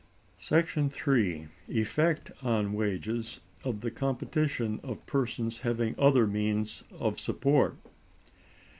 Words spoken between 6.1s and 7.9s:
Means of Support.